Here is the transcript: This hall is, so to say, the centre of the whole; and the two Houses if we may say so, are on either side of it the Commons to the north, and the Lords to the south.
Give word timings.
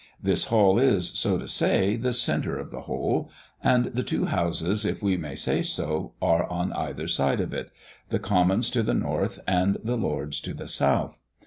This 0.19 0.45
hall 0.45 0.79
is, 0.79 1.09
so 1.09 1.37
to 1.37 1.47
say, 1.47 1.95
the 1.95 2.11
centre 2.11 2.57
of 2.57 2.71
the 2.71 2.81
whole; 2.89 3.29
and 3.63 3.85
the 3.85 4.01
two 4.01 4.25
Houses 4.25 4.83
if 4.83 5.03
we 5.03 5.15
may 5.15 5.35
say 5.35 5.61
so, 5.61 6.13
are 6.19 6.49
on 6.49 6.73
either 6.73 7.07
side 7.07 7.39
of 7.39 7.53
it 7.53 7.69
the 8.09 8.17
Commons 8.17 8.71
to 8.71 8.81
the 8.81 8.95
north, 8.95 9.39
and 9.47 9.77
the 9.83 9.97
Lords 9.97 10.39
to 10.41 10.55
the 10.55 10.67
south. 10.67 11.21